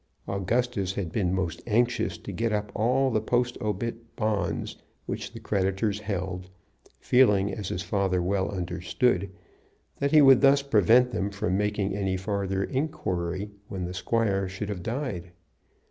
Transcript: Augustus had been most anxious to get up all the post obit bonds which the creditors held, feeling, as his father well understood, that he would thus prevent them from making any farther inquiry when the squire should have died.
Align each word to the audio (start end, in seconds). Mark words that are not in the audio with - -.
Augustus 0.27 0.93
had 0.95 1.11
been 1.11 1.31
most 1.31 1.61
anxious 1.67 2.17
to 2.17 2.31
get 2.31 2.51
up 2.51 2.71
all 2.73 3.11
the 3.11 3.21
post 3.21 3.55
obit 3.61 4.15
bonds 4.15 4.77
which 5.05 5.31
the 5.31 5.39
creditors 5.39 5.99
held, 5.99 6.49
feeling, 6.99 7.53
as 7.53 7.67
his 7.69 7.83
father 7.83 8.19
well 8.19 8.49
understood, 8.49 9.29
that 9.99 10.09
he 10.11 10.19
would 10.19 10.41
thus 10.41 10.63
prevent 10.63 11.11
them 11.11 11.29
from 11.29 11.55
making 11.55 11.95
any 11.95 12.17
farther 12.17 12.63
inquiry 12.63 13.51
when 13.67 13.85
the 13.85 13.93
squire 13.93 14.49
should 14.49 14.69
have 14.69 14.81
died. 14.81 15.29